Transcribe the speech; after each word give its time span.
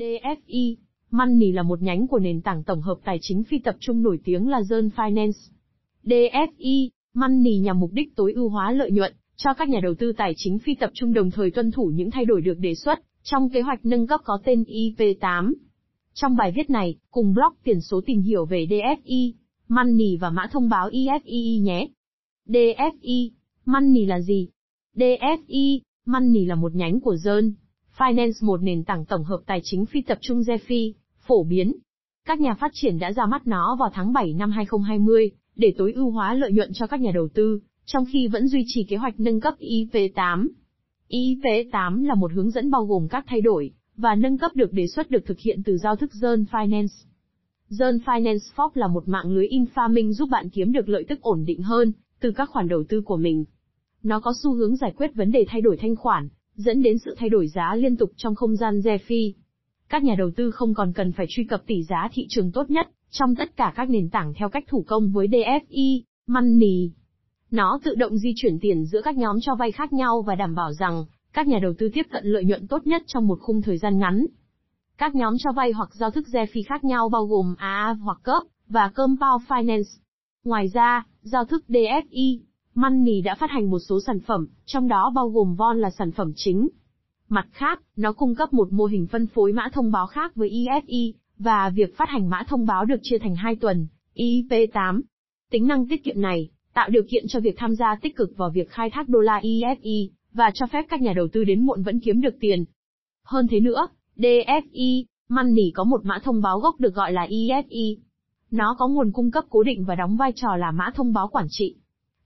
DFI, 0.00 0.76
Money 1.10 1.52
là 1.52 1.62
một 1.62 1.82
nhánh 1.82 2.06
của 2.06 2.18
nền 2.18 2.40
tảng 2.40 2.64
tổng 2.64 2.82
hợp 2.82 2.98
tài 3.04 3.18
chính 3.20 3.44
phi 3.44 3.58
tập 3.58 3.76
trung 3.80 4.02
nổi 4.02 4.18
tiếng 4.24 4.48
là 4.48 4.60
Zern 4.60 4.90
Finance. 4.90 5.50
DFI, 6.04 6.88
Money 7.14 7.58
nhằm 7.58 7.80
mục 7.80 7.90
đích 7.92 8.16
tối 8.16 8.32
ưu 8.32 8.48
hóa 8.48 8.72
lợi 8.72 8.90
nhuận 8.90 9.12
cho 9.36 9.54
các 9.54 9.68
nhà 9.68 9.80
đầu 9.82 9.94
tư 9.94 10.12
tài 10.16 10.32
chính 10.36 10.58
phi 10.58 10.74
tập 10.74 10.90
trung 10.94 11.12
đồng 11.12 11.30
thời 11.30 11.50
tuân 11.50 11.70
thủ 11.70 11.90
những 11.94 12.10
thay 12.10 12.24
đổi 12.24 12.40
được 12.40 12.58
đề 12.58 12.74
xuất 12.74 12.98
trong 13.22 13.50
kế 13.50 13.60
hoạch 13.60 13.86
nâng 13.86 14.06
cấp 14.06 14.20
có 14.24 14.38
tên 14.44 14.62
IP8. 14.62 15.52
Trong 16.14 16.36
bài 16.36 16.52
viết 16.54 16.70
này, 16.70 16.96
cùng 17.10 17.34
blog 17.34 17.54
tiền 17.64 17.80
số 17.80 18.00
tìm 18.06 18.20
hiểu 18.20 18.44
về 18.44 18.66
DFI, 18.70 19.32
Money 19.68 20.16
và 20.16 20.30
mã 20.30 20.46
thông 20.52 20.68
báo 20.68 20.90
IFII 20.90 21.62
nhé. 21.62 21.88
DFI, 22.48 23.30
Money 23.64 24.06
là 24.06 24.20
gì? 24.20 24.48
DFI, 24.96 25.80
Money 26.06 26.44
là 26.44 26.54
một 26.54 26.74
nhánh 26.74 27.00
của 27.00 27.14
Zern 27.14 27.52
Finance 28.00 28.46
một 28.46 28.62
nền 28.62 28.84
tảng 28.84 29.04
tổng 29.04 29.24
hợp 29.24 29.40
tài 29.46 29.60
chính 29.64 29.86
phi 29.86 30.02
tập 30.02 30.18
trung 30.20 30.40
DeFi, 30.40 30.92
phổ 31.26 31.44
biến. 31.44 31.72
Các 32.26 32.40
nhà 32.40 32.54
phát 32.54 32.70
triển 32.74 32.98
đã 32.98 33.12
ra 33.12 33.26
mắt 33.26 33.46
nó 33.46 33.76
vào 33.80 33.90
tháng 33.94 34.12
7 34.12 34.32
năm 34.32 34.50
2020, 34.50 35.30
để 35.56 35.74
tối 35.78 35.92
ưu 35.92 36.10
hóa 36.10 36.34
lợi 36.34 36.52
nhuận 36.52 36.72
cho 36.72 36.86
các 36.86 37.00
nhà 37.00 37.10
đầu 37.14 37.28
tư, 37.34 37.60
trong 37.84 38.04
khi 38.12 38.28
vẫn 38.28 38.48
duy 38.48 38.64
trì 38.66 38.84
kế 38.84 38.96
hoạch 38.96 39.20
nâng 39.20 39.40
cấp 39.40 39.54
IV8. 39.58 40.48
IV8 41.08 42.04
là 42.04 42.14
một 42.14 42.32
hướng 42.32 42.50
dẫn 42.50 42.70
bao 42.70 42.84
gồm 42.84 43.08
các 43.08 43.24
thay 43.28 43.40
đổi, 43.40 43.70
và 43.96 44.14
nâng 44.14 44.38
cấp 44.38 44.50
được 44.54 44.72
đề 44.72 44.86
xuất 44.86 45.10
được 45.10 45.26
thực 45.26 45.38
hiện 45.38 45.62
từ 45.64 45.78
giao 45.78 45.96
thức 45.96 46.10
Zern 46.20 46.44
Finance. 46.44 47.06
Zern 47.70 47.98
Finance 47.98 48.54
Fork 48.56 48.70
là 48.74 48.86
một 48.86 49.08
mạng 49.08 49.30
lưới 49.30 49.48
infarming 49.48 50.12
giúp 50.12 50.28
bạn 50.30 50.48
kiếm 50.48 50.72
được 50.72 50.88
lợi 50.88 51.04
tức 51.08 51.20
ổn 51.20 51.44
định 51.44 51.62
hơn, 51.62 51.92
từ 52.20 52.30
các 52.30 52.50
khoản 52.50 52.68
đầu 52.68 52.84
tư 52.88 53.00
của 53.00 53.16
mình. 53.16 53.44
Nó 54.02 54.20
có 54.20 54.32
xu 54.42 54.54
hướng 54.54 54.76
giải 54.76 54.92
quyết 54.96 55.14
vấn 55.14 55.32
đề 55.32 55.44
thay 55.48 55.60
đổi 55.60 55.76
thanh 55.76 55.96
khoản, 55.96 56.28
dẫn 56.60 56.82
đến 56.82 56.98
sự 56.98 57.14
thay 57.18 57.28
đổi 57.28 57.48
giá 57.48 57.74
liên 57.74 57.96
tục 57.96 58.10
trong 58.16 58.34
không 58.34 58.56
gian 58.56 58.80
DeFi. 58.80 59.32
Các 59.88 60.04
nhà 60.04 60.14
đầu 60.18 60.30
tư 60.36 60.50
không 60.50 60.74
còn 60.74 60.92
cần 60.92 61.12
phải 61.12 61.26
truy 61.28 61.44
cập 61.44 61.66
tỷ 61.66 61.82
giá 61.82 62.08
thị 62.12 62.26
trường 62.28 62.52
tốt 62.52 62.70
nhất 62.70 62.88
trong 63.10 63.34
tất 63.34 63.56
cả 63.56 63.72
các 63.76 63.90
nền 63.90 64.10
tảng 64.10 64.34
theo 64.34 64.48
cách 64.48 64.64
thủ 64.68 64.84
công 64.86 65.12
với 65.12 65.28
DFI, 65.28 66.00
Money. 66.26 66.90
Nó 67.50 67.80
tự 67.84 67.94
động 67.94 68.18
di 68.18 68.32
chuyển 68.36 68.58
tiền 68.60 68.84
giữa 68.84 69.02
các 69.02 69.16
nhóm 69.16 69.36
cho 69.40 69.54
vay 69.54 69.72
khác 69.72 69.92
nhau 69.92 70.22
và 70.22 70.34
đảm 70.34 70.54
bảo 70.54 70.72
rằng 70.72 71.04
các 71.32 71.46
nhà 71.46 71.58
đầu 71.62 71.72
tư 71.78 71.88
tiếp 71.92 72.06
cận 72.10 72.24
lợi 72.26 72.44
nhuận 72.44 72.66
tốt 72.66 72.86
nhất 72.86 73.02
trong 73.06 73.26
một 73.26 73.38
khung 73.40 73.62
thời 73.62 73.78
gian 73.78 73.98
ngắn. 73.98 74.26
Các 74.98 75.14
nhóm 75.14 75.34
cho 75.38 75.52
vay 75.52 75.72
hoặc 75.72 75.88
giao 75.94 76.10
thức 76.10 76.26
DeFi 76.32 76.62
khác 76.66 76.84
nhau 76.84 77.08
bao 77.08 77.26
gồm 77.26 77.54
AA 77.58 77.96
hoặc 78.02 78.18
CUP 78.24 78.46
và 78.68 78.88
Compound 78.94 79.42
Finance. 79.48 80.00
Ngoài 80.44 80.68
ra, 80.68 81.06
giao 81.22 81.44
thức 81.44 81.64
DFI, 81.68 82.38
Money 82.74 83.20
đã 83.20 83.34
phát 83.34 83.50
hành 83.50 83.70
một 83.70 83.78
số 83.78 84.00
sản 84.06 84.20
phẩm, 84.20 84.46
trong 84.64 84.88
đó 84.88 85.12
bao 85.14 85.28
gồm 85.28 85.54
Von 85.54 85.78
là 85.78 85.90
sản 85.90 86.12
phẩm 86.12 86.32
chính. 86.36 86.68
Mặt 87.28 87.46
khác, 87.52 87.82
nó 87.96 88.12
cung 88.12 88.34
cấp 88.34 88.52
một 88.52 88.72
mô 88.72 88.84
hình 88.84 89.06
phân 89.06 89.26
phối 89.26 89.52
mã 89.52 89.68
thông 89.72 89.92
báo 89.92 90.06
khác 90.06 90.36
với 90.36 90.50
EFI, 90.50 91.12
và 91.38 91.70
việc 91.70 91.96
phát 91.96 92.08
hành 92.08 92.30
mã 92.30 92.42
thông 92.48 92.66
báo 92.66 92.84
được 92.84 93.00
chia 93.02 93.18
thành 93.18 93.36
hai 93.36 93.56
tuần, 93.56 93.86
IP8. 94.14 95.00
Tính 95.50 95.66
năng 95.66 95.88
tiết 95.88 96.04
kiệm 96.04 96.20
này, 96.20 96.50
tạo 96.74 96.88
điều 96.88 97.02
kiện 97.10 97.24
cho 97.28 97.40
việc 97.40 97.54
tham 97.56 97.74
gia 97.74 97.96
tích 98.02 98.16
cực 98.16 98.36
vào 98.36 98.50
việc 98.50 98.70
khai 98.70 98.90
thác 98.90 99.08
đô 99.08 99.20
la 99.20 99.40
EFI, 99.40 100.08
và 100.32 100.50
cho 100.54 100.66
phép 100.66 100.86
các 100.88 101.02
nhà 101.02 101.12
đầu 101.12 101.28
tư 101.32 101.44
đến 101.44 101.66
muộn 101.66 101.82
vẫn 101.82 102.00
kiếm 102.00 102.20
được 102.20 102.34
tiền. 102.40 102.64
Hơn 103.24 103.46
thế 103.50 103.60
nữa, 103.60 103.88
DFI, 104.16 105.04
Money 105.28 105.70
có 105.74 105.84
một 105.84 106.04
mã 106.04 106.18
thông 106.18 106.42
báo 106.42 106.60
gốc 106.60 106.80
được 106.80 106.94
gọi 106.94 107.12
là 107.12 107.26
EFI. 107.26 107.96
Nó 108.50 108.76
có 108.78 108.88
nguồn 108.88 109.12
cung 109.12 109.30
cấp 109.30 109.44
cố 109.50 109.62
định 109.62 109.84
và 109.84 109.94
đóng 109.94 110.16
vai 110.16 110.32
trò 110.36 110.56
là 110.56 110.70
mã 110.70 110.90
thông 110.94 111.12
báo 111.12 111.28
quản 111.28 111.46
trị. 111.50 111.76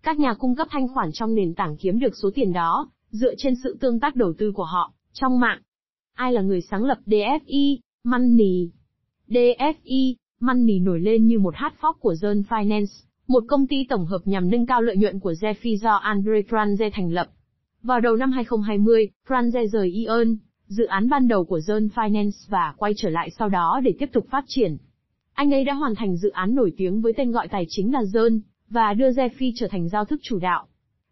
Các 0.05 0.19
nhà 0.19 0.35
cung 0.35 0.55
cấp 0.55 0.69
thanh 0.71 0.89
khoản 0.89 1.11
trong 1.13 1.35
nền 1.35 1.55
tảng 1.55 1.77
kiếm 1.77 1.99
được 1.99 2.17
số 2.23 2.31
tiền 2.35 2.53
đó, 2.53 2.91
dựa 3.11 3.35
trên 3.39 3.55
sự 3.63 3.77
tương 3.81 4.01
tác 4.01 4.17
đầu 4.17 4.33
tư 4.39 4.53
của 4.53 4.65
họ, 4.65 4.93
trong 5.13 5.41
mạng. 5.41 5.59
Ai 6.15 6.33
là 6.33 6.41
người 6.41 6.61
sáng 6.61 6.85
lập 6.85 6.99
DFI, 7.07 7.79
Money? 8.05 8.71
DFI, 9.29 10.15
Money 10.41 10.79
nổi 10.79 11.01
lên 11.01 11.27
như 11.27 11.39
một 11.39 11.55
hát 11.57 11.75
phóc 11.81 11.97
của 12.01 12.13
Zern 12.13 12.43
Finance, 12.43 13.05
một 13.29 13.45
công 13.49 13.67
ty 13.67 13.77
tổng 13.89 14.07
hợp 14.07 14.21
nhằm 14.25 14.51
nâng 14.51 14.67
cao 14.67 14.83
lợi 14.83 14.97
nhuận 14.97 15.21
của 15.21 15.33
Zefi 15.33 15.77
do 15.77 15.95
Andre 15.95 16.41
Franze 16.49 16.91
thành 16.93 17.13
lập. 17.13 17.29
Vào 17.83 18.01
đầu 18.01 18.17
năm 18.17 18.33
2020, 18.33 19.09
Franze 19.29 19.67
rời 19.67 19.89
Ion, 19.89 20.37
dự 20.67 20.85
án 20.85 21.09
ban 21.09 21.29
đầu 21.29 21.45
của 21.45 21.59
Zern 21.59 21.89
Finance 21.89 22.49
và 22.49 22.75
quay 22.77 22.93
trở 22.97 23.11
lại 23.11 23.31
sau 23.39 23.49
đó 23.49 23.81
để 23.85 23.95
tiếp 23.99 24.09
tục 24.13 24.27
phát 24.31 24.45
triển. 24.49 24.77
Anh 25.35 25.55
ấy 25.55 25.65
đã 25.65 25.75
hoàn 25.75 25.95
thành 25.95 26.17
dự 26.17 26.31
án 26.31 26.55
nổi 26.55 26.73
tiếng 26.77 27.01
với 27.01 27.13
tên 27.17 27.33
gọi 27.33 27.49
tài 27.49 27.67
chính 27.69 27.93
là 27.93 28.03
Zern, 28.03 28.41
và 28.75 28.95
đưa 28.95 29.11
Zefi 29.11 29.53
trở 29.55 29.69
thành 29.69 29.89
giao 29.89 30.05
thức 30.05 30.21
chủ 30.23 30.39
đạo. 30.39 30.67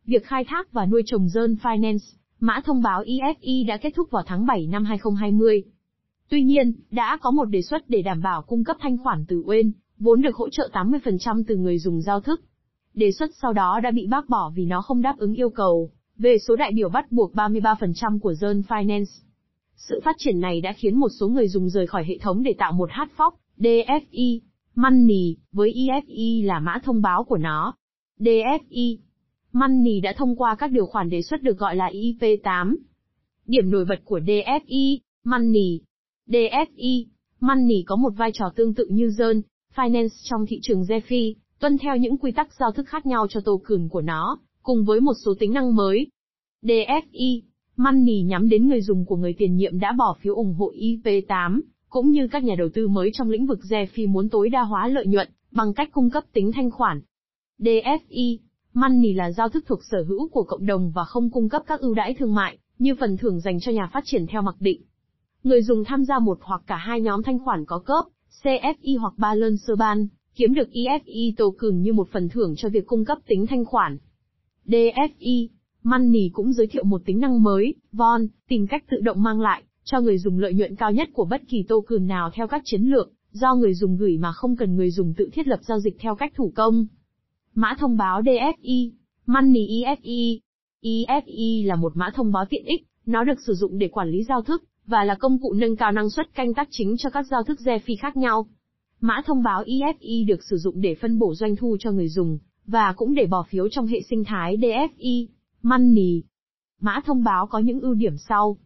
Việc 0.06 0.24
khai 0.24 0.44
thác 0.44 0.72
và 0.72 0.86
nuôi 0.86 1.02
trồng 1.06 1.26
Zern 1.26 1.56
Finance, 1.56 2.16
mã 2.40 2.60
thông 2.64 2.82
báo 2.82 3.02
EFI, 3.02 3.66
đã 3.66 3.76
kết 3.76 3.92
thúc 3.96 4.10
vào 4.10 4.22
tháng 4.26 4.46
7 4.46 4.66
năm 4.66 4.84
2020. 4.84 5.62
Tuy 6.28 6.42
nhiên, 6.42 6.72
đã 6.90 7.18
có 7.20 7.30
một 7.30 7.44
đề 7.44 7.62
xuất 7.62 7.90
để 7.90 8.02
đảm 8.02 8.22
bảo 8.22 8.42
cung 8.42 8.64
cấp 8.64 8.76
thanh 8.80 8.98
khoản 8.98 9.24
từ 9.28 9.42
UEN, 9.46 9.72
vốn 9.98 10.22
được 10.22 10.36
hỗ 10.36 10.48
trợ 10.48 10.68
80% 10.72 11.44
từ 11.46 11.56
người 11.56 11.78
dùng 11.78 12.00
giao 12.00 12.20
thức. 12.20 12.40
Đề 12.94 13.12
xuất 13.12 13.30
sau 13.42 13.52
đó 13.52 13.80
đã 13.82 13.90
bị 13.90 14.06
bác 14.06 14.28
bỏ 14.28 14.52
vì 14.54 14.64
nó 14.64 14.82
không 14.82 15.02
đáp 15.02 15.18
ứng 15.18 15.34
yêu 15.34 15.50
cầu 15.50 15.90
về 16.18 16.38
số 16.38 16.56
đại 16.56 16.72
biểu 16.74 16.88
bắt 16.88 17.12
buộc 17.12 17.34
33% 17.34 18.18
của 18.18 18.32
Zern 18.32 18.62
Finance. 18.62 19.22
Sự 19.76 20.00
phát 20.04 20.16
triển 20.18 20.40
này 20.40 20.60
đã 20.60 20.72
khiến 20.72 20.96
một 20.96 21.08
số 21.20 21.28
người 21.28 21.48
dùng 21.48 21.68
rời 21.68 21.86
khỏi 21.86 22.04
hệ 22.04 22.18
thống 22.18 22.42
để 22.42 22.54
tạo 22.58 22.72
một 22.72 22.88
hát 22.92 23.10
phóc, 23.16 23.34
DFI, 23.58 24.40
Money, 24.74 25.36
với 25.52 25.72
EFI 25.72 26.46
là 26.46 26.60
mã 26.60 26.78
thông 26.84 27.02
báo 27.02 27.24
của 27.24 27.36
nó. 27.36 27.74
DFI, 28.18 28.98
Money 29.52 30.00
đã 30.00 30.12
thông 30.16 30.36
qua 30.36 30.54
các 30.54 30.70
điều 30.70 30.86
khoản 30.86 31.10
đề 31.10 31.22
xuất 31.22 31.42
được 31.42 31.58
gọi 31.58 31.76
là 31.76 31.90
IP8. 31.90 32.76
Điểm 33.46 33.70
nổi 33.70 33.84
bật 33.84 34.00
của 34.04 34.18
DFI, 34.18 34.98
Money. 35.24 35.80
DFI, 36.28 37.04
Money 37.40 37.82
có 37.86 37.96
một 37.96 38.12
vai 38.16 38.30
trò 38.34 38.52
tương 38.56 38.74
tự 38.74 38.86
như 38.90 39.06
Zern, 39.06 39.40
Finance 39.74 40.08
trong 40.22 40.46
thị 40.46 40.58
trường 40.62 40.82
DeFi, 40.82 41.34
tuân 41.60 41.78
theo 41.78 41.96
những 41.96 42.18
quy 42.18 42.32
tắc 42.32 42.48
giao 42.60 42.72
thức 42.72 42.88
khác 42.88 43.06
nhau 43.06 43.26
cho 43.30 43.40
token 43.40 43.88
của 43.88 44.00
nó, 44.00 44.38
cùng 44.62 44.84
với 44.84 45.00
một 45.00 45.14
số 45.24 45.34
tính 45.38 45.52
năng 45.52 45.76
mới. 45.76 46.06
DFI, 46.62 47.40
Money 47.76 48.22
nhắm 48.22 48.48
đến 48.48 48.68
người 48.68 48.80
dùng 48.80 49.04
của 49.04 49.16
người 49.16 49.34
tiền 49.38 49.56
nhiệm 49.56 49.78
đã 49.78 49.92
bỏ 49.98 50.16
phiếu 50.20 50.34
ủng 50.34 50.54
hộ 50.54 50.72
IP8, 50.72 51.60
cũng 51.92 52.10
như 52.10 52.28
các 52.28 52.44
nhà 52.44 52.54
đầu 52.58 52.68
tư 52.74 52.88
mới 52.88 53.10
trong 53.12 53.30
lĩnh 53.30 53.46
vực 53.46 53.58
DeFi 53.62 54.08
muốn 54.08 54.28
tối 54.28 54.48
đa 54.48 54.62
hóa 54.62 54.88
lợi 54.88 55.06
nhuận, 55.06 55.28
bằng 55.50 55.74
cách 55.74 55.88
cung 55.92 56.10
cấp 56.10 56.24
tính 56.32 56.52
thanh 56.52 56.70
khoản. 56.70 57.00
DFI, 57.58 58.38
Money 58.74 59.12
là 59.12 59.30
giao 59.30 59.48
thức 59.48 59.64
thuộc 59.66 59.78
sở 59.90 60.04
hữu 60.08 60.28
của 60.28 60.42
cộng 60.42 60.66
đồng 60.66 60.92
và 60.94 61.04
không 61.04 61.30
cung 61.30 61.48
cấp 61.48 61.62
các 61.66 61.80
ưu 61.80 61.94
đãi 61.94 62.14
thương 62.14 62.34
mại, 62.34 62.58
như 62.78 62.94
phần 63.00 63.16
thưởng 63.16 63.40
dành 63.40 63.60
cho 63.60 63.72
nhà 63.72 63.90
phát 63.92 64.04
triển 64.06 64.26
theo 64.26 64.42
mặc 64.42 64.54
định. 64.60 64.82
Người 65.44 65.62
dùng 65.62 65.84
tham 65.84 66.04
gia 66.04 66.18
một 66.18 66.38
hoặc 66.42 66.62
cả 66.66 66.76
hai 66.76 67.00
nhóm 67.00 67.22
thanh 67.22 67.38
khoản 67.38 67.64
có 67.64 67.78
cấp, 67.78 68.04
CFI 68.42 69.00
hoặc 69.00 69.14
Balancer 69.16 69.78
Ban, 69.78 70.08
kiếm 70.34 70.54
được 70.54 70.68
EFE 70.72 71.32
token 71.36 71.82
như 71.82 71.92
một 71.92 72.08
phần 72.12 72.28
thưởng 72.28 72.54
cho 72.56 72.68
việc 72.68 72.86
cung 72.86 73.04
cấp 73.04 73.18
tính 73.26 73.46
thanh 73.46 73.64
khoản. 73.64 73.98
DFI, 74.66 75.48
Money 75.82 76.30
cũng 76.32 76.52
giới 76.52 76.66
thiệu 76.66 76.84
một 76.84 77.02
tính 77.04 77.20
năng 77.20 77.42
mới, 77.42 77.74
Von, 77.92 78.26
tìm 78.48 78.66
cách 78.66 78.84
tự 78.90 78.96
động 79.00 79.22
mang 79.22 79.40
lại, 79.40 79.62
cho 79.84 80.00
người 80.00 80.18
dùng 80.18 80.38
lợi 80.38 80.54
nhuận 80.54 80.76
cao 80.76 80.92
nhất 80.92 81.08
của 81.12 81.24
bất 81.24 81.42
kỳ 81.48 81.62
token 81.68 82.06
nào 82.06 82.30
theo 82.34 82.46
các 82.46 82.62
chiến 82.64 82.82
lược, 82.82 83.12
do 83.32 83.54
người 83.54 83.74
dùng 83.74 83.96
gửi 83.96 84.18
mà 84.18 84.32
không 84.32 84.56
cần 84.56 84.76
người 84.76 84.90
dùng 84.90 85.14
tự 85.14 85.28
thiết 85.32 85.46
lập 85.46 85.60
giao 85.62 85.80
dịch 85.80 85.96
theo 85.98 86.14
cách 86.14 86.32
thủ 86.34 86.52
công. 86.54 86.86
Mã 87.54 87.74
thông 87.78 87.96
báo 87.96 88.22
DFI, 88.22 88.90
Money 89.26 89.66
EFI. 89.66 90.38
EFI 90.82 91.66
là 91.66 91.76
một 91.76 91.92
mã 91.96 92.10
thông 92.14 92.32
báo 92.32 92.44
tiện 92.50 92.64
ích, 92.64 92.86
nó 93.06 93.24
được 93.24 93.40
sử 93.46 93.54
dụng 93.54 93.78
để 93.78 93.88
quản 93.88 94.08
lý 94.08 94.24
giao 94.24 94.42
thức, 94.42 94.64
và 94.86 95.04
là 95.04 95.14
công 95.14 95.38
cụ 95.38 95.52
nâng 95.52 95.76
cao 95.76 95.92
năng 95.92 96.10
suất 96.10 96.34
canh 96.34 96.54
tác 96.54 96.68
chính 96.70 96.96
cho 96.98 97.10
các 97.10 97.26
giao 97.30 97.42
thức 97.42 97.58
DeFi 97.64 97.96
khác 98.00 98.16
nhau. 98.16 98.46
Mã 99.00 99.22
thông 99.26 99.42
báo 99.42 99.64
EFI 99.64 100.26
được 100.26 100.44
sử 100.50 100.56
dụng 100.56 100.80
để 100.80 100.94
phân 100.94 101.18
bổ 101.18 101.34
doanh 101.34 101.56
thu 101.56 101.76
cho 101.80 101.90
người 101.90 102.08
dùng, 102.08 102.38
và 102.66 102.92
cũng 102.96 103.14
để 103.14 103.26
bỏ 103.26 103.46
phiếu 103.48 103.68
trong 103.68 103.86
hệ 103.86 104.02
sinh 104.10 104.24
thái 104.24 104.56
DFI, 104.56 105.26
Money. 105.62 106.22
Mã 106.80 107.00
thông 107.04 107.24
báo 107.24 107.46
có 107.46 107.58
những 107.58 107.80
ưu 107.80 107.94
điểm 107.94 108.16
sau. 108.16 108.56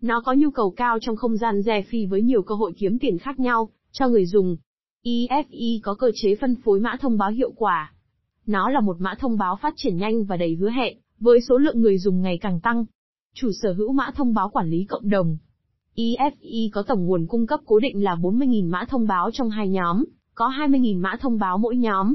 Nó 0.00 0.20
có 0.20 0.32
nhu 0.32 0.50
cầu 0.50 0.70
cao 0.70 0.98
trong 1.00 1.16
không 1.16 1.36
gian 1.36 1.60
DeFi 1.60 2.08
với 2.08 2.22
nhiều 2.22 2.42
cơ 2.42 2.54
hội 2.54 2.72
kiếm 2.78 2.98
tiền 2.98 3.18
khác 3.18 3.40
nhau, 3.40 3.68
cho 3.92 4.08
người 4.08 4.26
dùng. 4.26 4.56
Efi 5.04 5.80
có 5.82 5.94
cơ 5.94 6.10
chế 6.14 6.34
phân 6.40 6.56
phối 6.64 6.80
mã 6.80 6.96
thông 7.00 7.18
báo 7.18 7.30
hiệu 7.30 7.52
quả. 7.56 7.92
Nó 8.46 8.70
là 8.70 8.80
một 8.80 8.96
mã 9.00 9.14
thông 9.18 9.38
báo 9.38 9.58
phát 9.62 9.74
triển 9.76 9.96
nhanh 9.96 10.24
và 10.24 10.36
đầy 10.36 10.54
hứa 10.54 10.70
hẹn, 10.70 10.98
với 11.20 11.40
số 11.48 11.58
lượng 11.58 11.80
người 11.80 11.98
dùng 11.98 12.22
ngày 12.22 12.38
càng 12.40 12.60
tăng. 12.60 12.84
Chủ 13.34 13.50
sở 13.62 13.72
hữu 13.72 13.92
mã 13.92 14.10
thông 14.16 14.34
báo 14.34 14.48
quản 14.48 14.70
lý 14.70 14.84
cộng 14.84 15.08
đồng. 15.08 15.36
Efi 15.96 16.68
có 16.72 16.82
tổng 16.82 17.06
nguồn 17.06 17.26
cung 17.26 17.46
cấp 17.46 17.60
cố 17.66 17.78
định 17.78 18.04
là 18.04 18.14
40.000 18.14 18.70
mã 18.70 18.84
thông 18.88 19.06
báo 19.06 19.30
trong 19.32 19.50
hai 19.50 19.68
nhóm, 19.68 20.04
có 20.34 20.48
20.000 20.48 21.00
mã 21.00 21.16
thông 21.20 21.38
báo 21.38 21.58
mỗi 21.58 21.76
nhóm. 21.76 22.14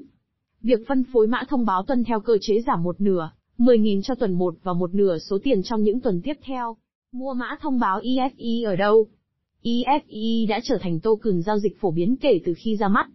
Việc 0.62 0.80
phân 0.88 1.04
phối 1.14 1.28
mã 1.28 1.44
thông 1.50 1.66
báo 1.66 1.84
tuân 1.84 2.04
theo 2.04 2.20
cơ 2.20 2.38
chế 2.42 2.62
giảm 2.68 2.84
một 2.84 3.02
nửa, 3.02 3.32
10.000 3.58 4.02
cho 4.02 4.16
tuần 4.16 4.34
1 4.34 4.56
và 4.64 4.74
một 4.74 4.94
nửa 4.94 5.18
số 5.18 5.38
tiền 5.44 5.64
trong 5.64 5.84
những 5.84 6.02
tuần 6.02 6.22
tiếp 6.24 6.34
theo. 6.44 6.78
Mua 7.16 7.34
mã 7.34 7.58
thông 7.62 7.80
báo 7.80 8.00
EFE 8.00 8.68
ở 8.68 8.76
đâu? 8.76 9.08
EFE 9.64 10.48
đã 10.50 10.60
trở 10.64 10.78
thành 10.82 11.00
token 11.00 11.42
giao 11.42 11.58
dịch 11.58 11.80
phổ 11.80 11.92
biến 11.92 12.16
kể 12.22 12.40
từ 12.46 12.54
khi 12.58 12.76
ra 12.76 12.88
mắt. 12.88 13.08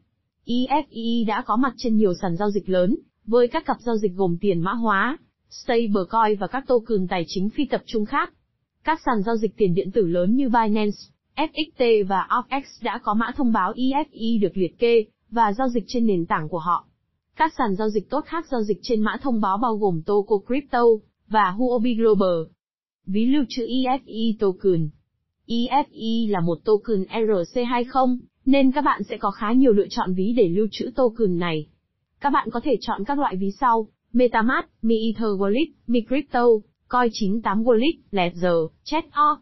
EFE 0.47 1.27
đã 1.27 1.43
có 1.47 1.57
mặt 1.57 1.75
trên 1.77 1.97
nhiều 1.97 2.15
sàn 2.23 2.37
giao 2.37 2.51
dịch 2.51 2.69
lớn, 2.69 2.97
với 3.27 3.49
các 3.49 3.65
cặp 3.67 3.77
giao 3.81 3.97
dịch 3.97 4.13
gồm 4.15 4.37
tiền 4.41 4.61
mã 4.61 4.73
hóa, 4.73 5.19
stablecoin 5.51 6.39
và 6.41 6.47
các 6.47 6.65
token 6.67 7.09
tài 7.09 7.25
chính 7.27 7.51
phi 7.51 7.65
tập 7.65 7.83
trung 7.87 8.05
khác. 8.05 8.33
Các 8.85 9.01
sàn 9.07 9.23
giao 9.23 9.37
dịch 9.37 9.57
tiền 9.57 9.75
điện 9.75 9.91
tử 9.91 10.07
lớn 10.07 10.37
như 10.37 10.49
Binance, 10.49 10.99
FXT 11.37 12.07
và 12.07 12.27
OFX 12.31 12.63
đã 12.83 13.01
có 13.03 13.15
mã 13.15 13.33
thông 13.37 13.53
báo 13.53 13.73
EFE 13.73 14.41
được 14.41 14.57
liệt 14.57 14.79
kê, 14.79 15.05
và 15.31 15.53
giao 15.53 15.69
dịch 15.69 15.85
trên 15.87 16.07
nền 16.07 16.27
tảng 16.27 16.49
của 16.49 16.59
họ. 16.59 16.87
Các 17.37 17.53
sàn 17.59 17.77
giao 17.77 17.89
dịch 17.89 18.11
tốt 18.11 18.25
khác 18.27 18.47
giao 18.51 18.63
dịch 18.63 18.79
trên 18.83 19.01
mã 19.01 19.17
thông 19.23 19.41
báo 19.41 19.59
bao 19.59 19.77
gồm 19.77 20.03
Toco 20.07 20.37
Crypto 20.47 20.83
và 21.29 21.51
Huobi 21.51 21.95
Global. 21.95 22.60
Ví 23.07 23.27
lưu 23.27 23.45
trữ 23.49 23.67
Efi 23.67 24.35
token. 24.39 24.89
Efi 25.47 26.31
là 26.31 26.41
một 26.41 26.59
token 26.65 27.03
ERC20, 27.03 28.19
nên 28.47 28.73
các 28.73 28.85
bạn 28.85 29.03
sẽ 29.03 29.17
có 29.17 29.31
khá 29.31 29.53
nhiều 29.53 29.73
lựa 29.73 29.87
chọn 29.91 30.15
ví 30.15 30.33
để 30.37 30.49
lưu 30.49 30.67
trữ 30.71 30.91
token 30.97 31.39
này. 31.39 31.67
Các 32.21 32.31
bạn 32.31 32.49
có 32.51 32.61
thể 32.65 32.77
chọn 32.81 33.05
các 33.05 33.19
loại 33.19 33.37
ví 33.37 33.51
sau: 33.61 33.89
MetaMask, 34.13 34.69
MiEther 34.83 35.29
Wallet, 35.39 35.71
MiCrypto, 35.87 36.45
Coin98 36.89 37.65
Wallet, 37.65 37.99
Ledger, 38.11 38.57
Chetor. 38.85 39.39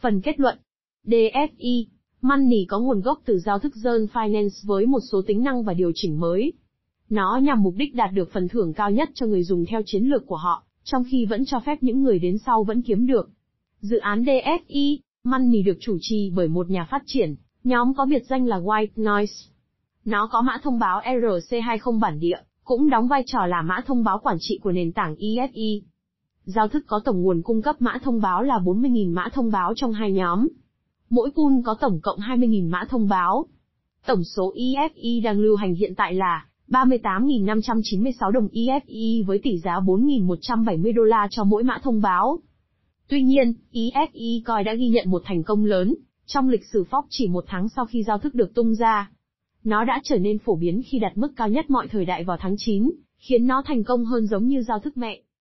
Phần 0.00 0.20
kết 0.20 0.40
luận 0.40 0.58
DFI 1.06 1.84
Money 2.22 2.64
có 2.68 2.80
nguồn 2.80 3.00
gốc 3.00 3.22
từ 3.24 3.38
giao 3.38 3.58
thức 3.58 3.72
Zern 3.82 4.06
Finance 4.06 4.66
với 4.66 4.86
một 4.86 5.00
số 5.12 5.22
tính 5.26 5.42
năng 5.42 5.62
và 5.64 5.74
điều 5.74 5.92
chỉnh 5.94 6.20
mới. 6.20 6.52
Nó 7.10 7.40
nhằm 7.42 7.62
mục 7.62 7.74
đích 7.76 7.94
đạt 7.94 8.10
được 8.14 8.32
phần 8.32 8.48
thưởng 8.48 8.72
cao 8.74 8.90
nhất 8.90 9.10
cho 9.14 9.26
người 9.26 9.42
dùng 9.42 9.64
theo 9.66 9.82
chiến 9.86 10.04
lược 10.04 10.26
của 10.26 10.36
họ, 10.36 10.64
trong 10.84 11.04
khi 11.10 11.26
vẫn 11.26 11.44
cho 11.44 11.60
phép 11.60 11.78
những 11.82 12.02
người 12.02 12.18
đến 12.18 12.38
sau 12.38 12.64
vẫn 12.64 12.82
kiếm 12.82 13.06
được. 13.06 13.30
Dự 13.80 13.98
án 13.98 14.22
DFI, 14.22 14.98
Money 15.24 15.62
được 15.62 15.76
chủ 15.80 15.96
trì 16.00 16.30
bởi 16.34 16.48
một 16.48 16.70
nhà 16.70 16.86
phát 16.90 17.02
triển, 17.06 17.36
nhóm 17.64 17.94
có 17.94 18.06
biệt 18.06 18.22
danh 18.28 18.46
là 18.46 18.58
White 18.58 18.86
Noise. 18.96 19.34
Nó 20.04 20.28
có 20.32 20.42
mã 20.42 20.58
thông 20.62 20.78
báo 20.78 21.00
RC20 21.00 22.00
bản 22.00 22.20
địa, 22.20 22.38
cũng 22.64 22.90
đóng 22.90 23.08
vai 23.08 23.22
trò 23.26 23.46
là 23.46 23.62
mã 23.62 23.80
thông 23.86 24.04
báo 24.04 24.18
quản 24.18 24.36
trị 24.40 24.58
của 24.62 24.72
nền 24.72 24.92
tảng 24.92 25.16
ESI. 25.16 25.82
Giao 26.44 26.68
thức 26.68 26.84
có 26.86 27.00
tổng 27.04 27.22
nguồn 27.22 27.42
cung 27.42 27.62
cấp 27.62 27.76
mã 27.82 27.98
thông 28.02 28.20
báo 28.20 28.42
là 28.42 28.58
40.000 28.58 29.12
mã 29.14 29.28
thông 29.32 29.50
báo 29.50 29.72
trong 29.76 29.92
hai 29.92 30.12
nhóm. 30.12 30.48
Mỗi 31.10 31.30
pool 31.30 31.52
có 31.64 31.74
tổng 31.80 32.00
cộng 32.02 32.18
20.000 32.18 32.70
mã 32.70 32.84
thông 32.88 33.08
báo. 33.08 33.46
Tổng 34.06 34.24
số 34.24 34.54
ESI 34.56 35.20
đang 35.20 35.40
lưu 35.40 35.56
hành 35.56 35.74
hiện 35.74 35.94
tại 35.94 36.14
là 36.14 36.46
38.596 36.70 38.30
đồng 38.30 38.48
EFE 38.52 39.24
với 39.26 39.40
tỷ 39.42 39.58
giá 39.58 39.80
4.170 39.80 40.94
đô 40.94 41.02
la 41.02 41.28
cho 41.30 41.44
mỗi 41.44 41.62
mã 41.62 41.78
thông 41.82 42.00
báo. 42.00 42.38
Tuy 43.08 43.22
nhiên, 43.22 43.54
EFE 43.72 44.42
coi 44.44 44.64
đã 44.64 44.74
ghi 44.74 44.88
nhận 44.88 45.10
một 45.10 45.22
thành 45.24 45.42
công 45.42 45.64
lớn, 45.64 45.94
trong 46.26 46.48
lịch 46.48 46.64
sử 46.72 46.84
Fox 46.90 47.02
chỉ 47.08 47.28
một 47.28 47.44
tháng 47.48 47.68
sau 47.68 47.86
khi 47.86 48.02
giao 48.02 48.18
thức 48.18 48.34
được 48.34 48.54
tung 48.54 48.74
ra. 48.74 49.10
Nó 49.64 49.84
đã 49.84 50.00
trở 50.04 50.18
nên 50.18 50.38
phổ 50.38 50.56
biến 50.56 50.82
khi 50.86 50.98
đạt 50.98 51.16
mức 51.16 51.32
cao 51.36 51.48
nhất 51.48 51.70
mọi 51.70 51.88
thời 51.88 52.04
đại 52.04 52.24
vào 52.24 52.36
tháng 52.40 52.54
9, 52.58 52.90
khiến 53.16 53.46
nó 53.46 53.62
thành 53.66 53.84
công 53.84 54.04
hơn 54.04 54.26
giống 54.26 54.46
như 54.46 54.62
giao 54.62 54.78
thức 54.78 54.96
mẹ. 54.96 55.20